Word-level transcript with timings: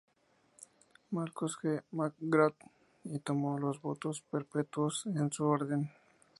Marcos 1.11 1.57
G. 1.61 1.83
McGrath 1.91 2.55
y 3.03 3.19
tomó 3.19 3.59
los 3.59 3.79
votos 3.83 4.23
perpetuos 4.31 5.05
en 5.05 5.31
su 5.31 5.45
orden. 5.45 5.91